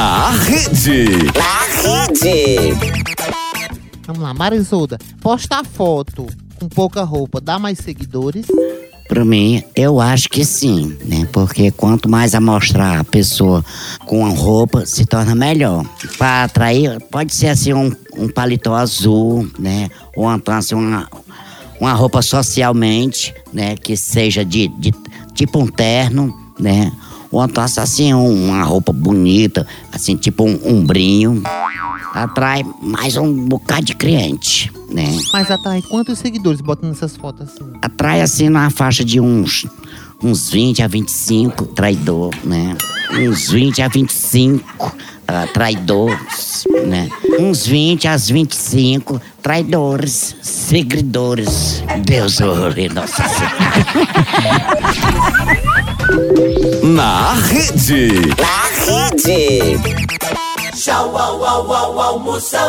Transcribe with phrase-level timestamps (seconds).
[0.00, 1.06] rede.
[1.36, 2.74] Na rede.
[4.06, 4.98] Vamos lá, Marisolda.
[5.20, 6.26] Postar foto
[6.58, 8.46] com pouca roupa dá mais seguidores?
[9.08, 11.28] Para mim, eu acho que sim, né?
[11.32, 13.64] Porque quanto mais amostrar a pessoa
[14.06, 15.84] com a roupa, se torna melhor.
[16.16, 19.90] Para atrair, pode ser assim um, um paletó azul, né?
[20.16, 21.08] Ou então assim uma,
[21.78, 23.76] uma roupa socialmente, né?
[23.76, 24.92] Que seja de, de
[25.34, 26.90] tipo um terno, né?
[27.32, 31.42] Ou então assim uma roupa bonita, assim tipo um umbrinho.
[32.12, 35.18] Atrai mais um bocado de cliente, né?
[35.32, 37.64] Mas atrai quantos seguidores botando essas fotos assim?
[37.80, 39.66] atrai assim na faixa de uns
[40.22, 42.76] uns 20 a 25 traidor, né?
[43.12, 44.96] Uns 20 a 25
[45.26, 47.08] ah, traidores, né?
[47.40, 51.82] Uns 20 a 25 traidores, seguidores.
[52.04, 53.52] Deus ouve, nossa Senhora.
[56.92, 58.12] Na rede.
[58.36, 59.78] Na rede.
[60.76, 62.68] Tchau, au, au, au, almoção.